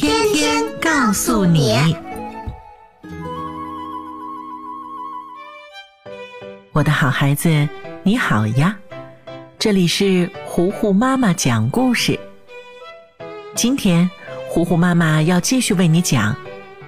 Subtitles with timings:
[0.00, 1.94] 天天告诉你，
[6.72, 7.68] 我的好孩子，
[8.02, 8.74] 你好呀！
[9.58, 12.18] 这里是糊糊妈妈讲故事。
[13.54, 14.10] 今天，
[14.48, 16.32] 糊糊妈妈要继续为你讲《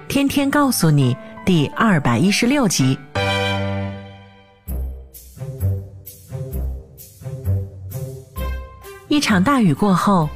[0.07, 1.13] 天天告诉你》
[1.45, 2.97] 第二百一十六集。
[9.07, 10.27] 一场大雨过后。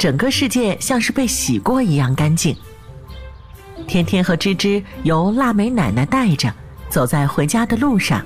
[0.00, 2.56] 整个世界像是被洗过一样干净。
[3.86, 6.50] 天天和芝芝由腊梅奶奶带着，
[6.88, 8.24] 走在回家的路上。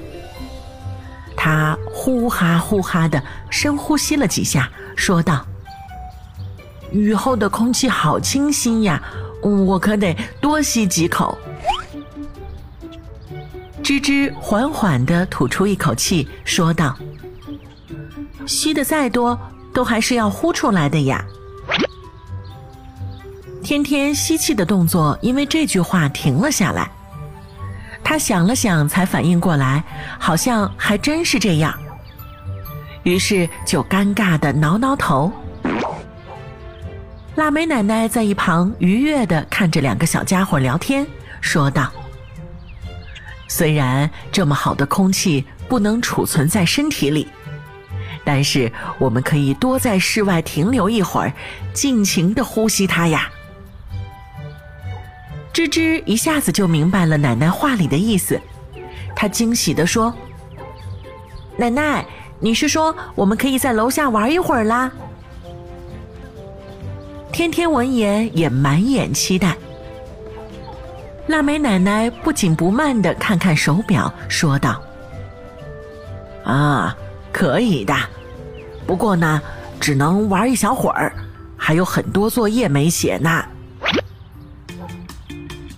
[1.36, 5.44] 他呼哈呼哈的深呼吸了几下，说道
[6.94, 9.02] ：“雨后的空气好清新呀，
[9.42, 11.36] 我可得多吸几口。”
[13.82, 16.96] 芝芝缓缓的吐出一口气，说道
[18.46, 19.36] ：“吸的再多，
[19.72, 21.26] 都还是要呼出来的呀。”
[23.64, 26.86] 天天吸气的动作因为这句话停了下来，
[28.04, 29.82] 他想了想，才反应过来，
[30.18, 31.74] 好像还真是这样。
[33.04, 35.32] 于是就尴尬的挠挠头。
[37.36, 41.06] 腊梅奶奶在一旁愉悦的看着两个小家伙聊天，
[41.40, 41.90] 说道
[43.48, 47.26] ：“虽然这么好的空气不能储存在身体里，
[48.26, 51.32] 但是我们可以多在室外停留一会儿，
[51.72, 53.30] 尽情的呼吸它呀。”
[55.54, 58.40] 芝芝一下子就明白了奶奶话里的意思，
[59.14, 60.12] 她惊喜地说
[61.56, 62.04] ：“奶奶，
[62.40, 64.90] 你是说我们可以在楼下玩一会儿啦？”
[67.30, 69.56] 天天闻言也满眼期待。
[71.28, 74.82] 腊梅奶奶不紧不慢地看看手表，说道
[76.44, 76.96] ：“啊，
[77.30, 77.94] 可以的，
[78.88, 79.40] 不过呢，
[79.78, 81.14] 只能玩一小会儿，
[81.56, 83.30] 还有很多作业没写呢。”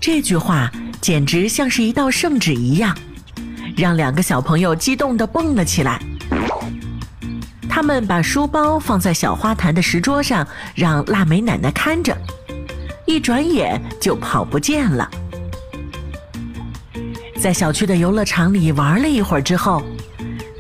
[0.09, 2.97] 这句话简直像是一道圣旨一样，
[3.77, 6.01] 让两个小朋友激动地蹦了起来。
[7.69, 10.47] 他们把书包放在小花坛的石桌上，
[10.77, 12.17] 让腊梅奶奶看着，
[13.05, 15.11] 一转眼就跑不见了。
[17.41, 19.83] 在小区的游乐场里玩了一会儿之后，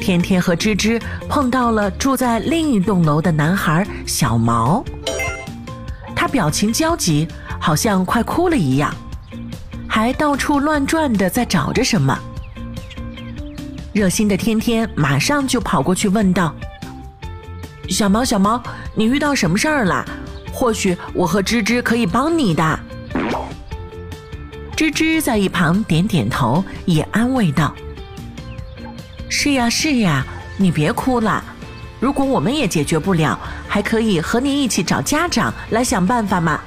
[0.00, 4.84] 天天和芝芝碰到了住在另一栋楼的男孩小毛，
[6.16, 7.28] 他表情焦急，
[7.60, 8.92] 好像快哭了一样。
[9.96, 12.18] 还到处乱转的，在找着什么。
[13.94, 16.54] 热心的天天马上就跑过去问道
[17.88, 18.62] ：“小毛，小毛，
[18.94, 20.04] 你遇到什么事儿了？
[20.52, 22.78] 或许我和芝芝可以帮你的。”
[24.76, 27.74] 芝芝在一旁点点头，也安慰道
[29.30, 30.22] ：“是呀，是呀，
[30.58, 31.42] 你别哭了。
[32.00, 36.60] 如果我们也解决不了，还可以和你一起找家长来想办法嘛。”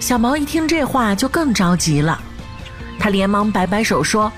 [0.00, 2.18] 小毛一听这话就更着急了，
[2.98, 4.32] 他连忙摆摆手说：“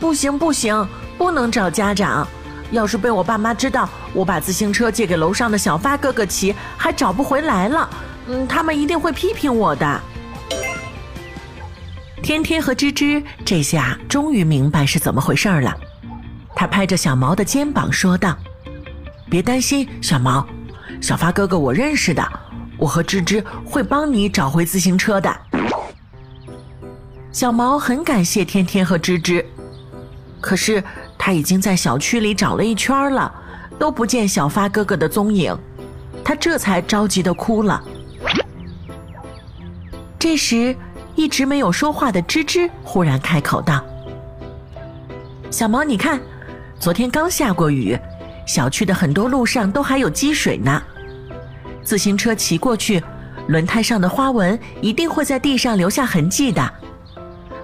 [0.00, 0.88] 不行不行，
[1.18, 2.26] 不能找家长。
[2.70, 7.90] 要是被我爸妈知道我把自行车借给楼上的小发哥哥骑，还找不回来了，
[8.28, 10.00] 嗯，他们一定会批评我的。”
[12.22, 15.76] 天天和芝芝这下终于明白是怎么回事了，
[16.54, 18.36] 他拍着小毛的肩膀说道
[19.28, 20.46] ：“别担心，小毛，
[21.00, 22.22] 小发哥哥我认识的。”
[22.78, 25.36] 我和芝芝会帮你找回自行车的。
[27.32, 29.44] 小毛很感谢天天和芝芝，
[30.40, 30.82] 可是
[31.18, 33.32] 他已经在小区里找了一圈了，
[33.78, 35.56] 都不见小发哥哥的踪影，
[36.24, 37.82] 他这才着急的哭了。
[40.18, 40.74] 这时，
[41.14, 43.84] 一直没有说话的芝芝忽然开口道
[45.50, 46.20] ：“小毛，你看，
[46.80, 47.96] 昨天刚下过雨，
[48.46, 50.82] 小区的很多路上都还有积水呢。”
[51.88, 53.02] 自行车骑过去，
[53.46, 56.70] 轮胎上的花纹一定会在地上留下痕迹的。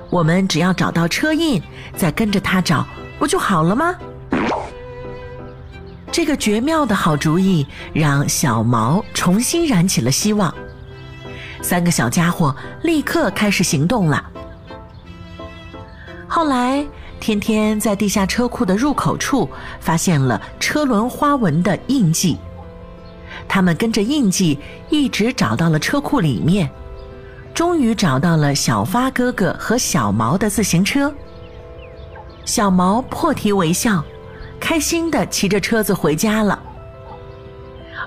[0.08, 1.62] 我们只要找到车印，
[1.94, 2.86] 再跟着它找，
[3.18, 3.94] 不就好了吗？
[6.10, 10.54] 这个绝妙的好主意让小毛重新燃起了希望。
[11.60, 14.24] 三个小家伙立刻开始行动了。
[16.26, 16.82] 后来，
[17.20, 19.50] 天天在地下车库的入口处
[19.80, 22.38] 发现了车轮花纹的印记。
[23.48, 24.58] 他们跟着印记
[24.90, 26.68] 一直找到了车库里面，
[27.54, 31.14] 终于找到了小发哥哥和小毛的自行车。
[32.44, 34.04] 小毛破涕为笑，
[34.58, 36.60] 开心的骑着车子回家了。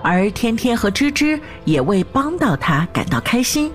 [0.04, 3.72] 而天天和芝芝也为帮到他感到开心，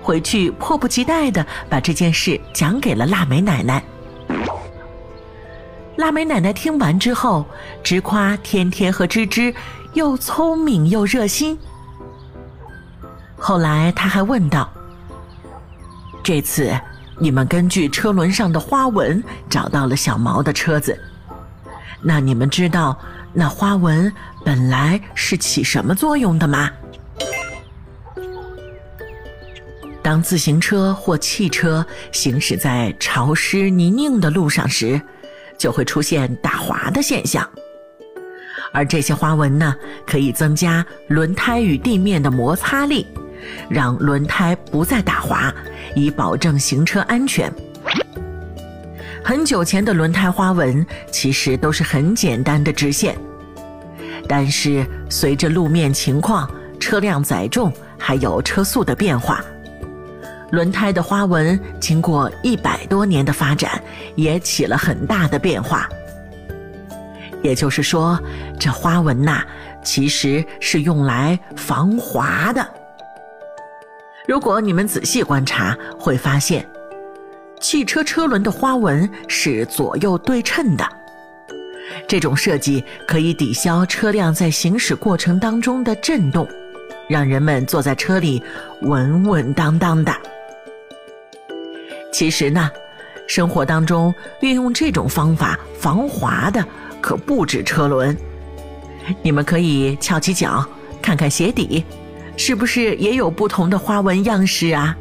[0.00, 3.82] 回去迫不及待的把这件事讲给了腊梅奶奶。
[5.96, 7.46] 腊梅奶奶听完之后，
[7.82, 9.54] 直夸天天和芝芝
[9.92, 11.56] 又聪明又热心。
[13.36, 14.68] 后来他还问道
[16.22, 16.76] ：“这次
[17.18, 20.98] 你们根据车轮上的花纹找到了小毛的车子，
[22.02, 22.98] 那你们知道
[23.32, 24.12] 那花纹
[24.44, 26.70] 本来是起什么作用的吗？”
[30.02, 35.00] 当自行车或汽车行驶在潮湿泥泞的路上时，
[35.58, 37.48] 就会出现打滑的现象。
[38.72, 39.74] 而这些花纹呢，
[40.04, 43.06] 可以增加轮胎与地面的摩擦力，
[43.68, 45.54] 让轮胎不再打滑，
[45.94, 47.52] 以保证行车安全。
[49.22, 53.16] 很久前的轮胎花纹其实都是很简单的直线，
[54.28, 59.42] 但是随着路面情况、车辆载重还有车速的变化。
[60.54, 63.82] 轮胎的花纹经过一百多年的发展，
[64.14, 65.88] 也起了很大的变化。
[67.42, 68.18] 也就是说，
[68.58, 69.42] 这花纹呐，
[69.82, 72.66] 其实是用来防滑的。
[74.26, 76.66] 如果你们仔细观察，会发现，
[77.60, 80.88] 汽车车轮的花纹是左右对称的。
[82.08, 86.48] 这种设计可以抵消车辆在行驶过程当中的震动，
[87.10, 88.42] 让人们坐在车里
[88.80, 90.10] 稳稳当当的。
[92.14, 92.70] 其实呢，
[93.26, 96.64] 生活当中运用这种方法防滑的
[97.00, 98.16] 可不止车轮。
[99.20, 100.64] 你们可以翘起脚，
[101.02, 101.84] 看看鞋底，
[102.36, 104.96] 是不是也有不同的花纹样式啊？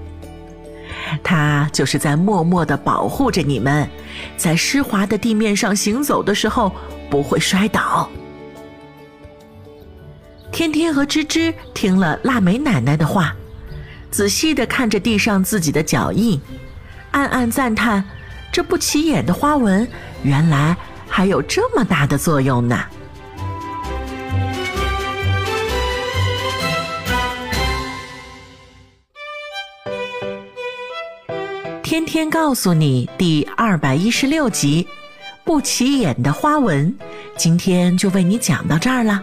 [1.22, 3.88] 它就是在默默地保护着你们，
[4.36, 6.72] 在湿滑的地面上行走的时候
[7.12, 8.10] 不会摔倒。
[10.52, 13.36] 天天和芝芝听了腊梅奶奶的话，
[14.10, 16.42] 仔细地看着地上自己的脚印。
[17.14, 18.04] 暗暗赞叹，
[18.52, 19.88] 这不起眼的花纹，
[20.24, 20.76] 原来
[21.08, 22.84] 还有这么大的作用呢。
[31.84, 34.88] 天天告诉你第二百一十六集，
[35.44, 36.98] 不起眼的花纹，
[37.38, 39.22] 今天就为你讲到这儿了。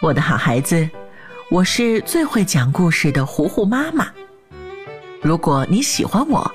[0.00, 0.90] 我的好孩子，
[1.48, 4.08] 我是最会讲故事的糊糊妈妈。
[5.22, 6.52] 如果你喜欢我，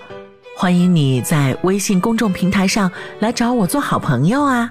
[0.54, 4.70] 欢迎你在微信公众平台上来找我做好朋友啊！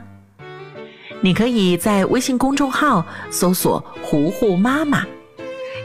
[1.23, 5.03] 你可以在微信公众号搜索“糊糊妈妈”，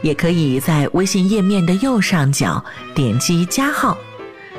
[0.04, 2.62] 也可以在微信页面的右上角
[2.94, 3.96] 点击加号，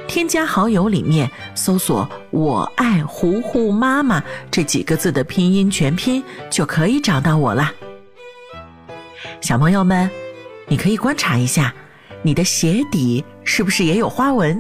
[0.08, 7.72] 添加好友里面搜索“我爱糊糊妈妈”这几个字的拼音全拼，就可以找到我啦。
[9.42, 10.10] 小朋友们，
[10.68, 11.72] 你可以观察一下。
[12.24, 14.60] 你的鞋底是不是也有花纹？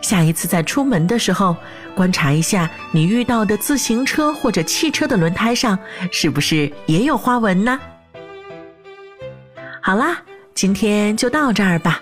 [0.00, 1.54] 下一次在出门的时候，
[1.94, 5.78] 观察一下你遇到的自行车或者汽车的轮胎上
[6.10, 7.78] 是不是也有花纹呢？
[9.80, 10.22] 好啦，
[10.54, 12.00] 今天就到这儿吧。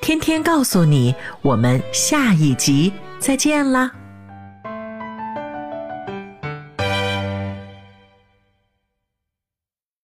[0.00, 3.90] 天天告诉你，我们下一集再见啦。